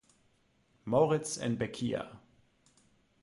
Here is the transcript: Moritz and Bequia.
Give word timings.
Moritz 0.85 1.37
and 1.37 1.59
Bequia. 1.59 2.17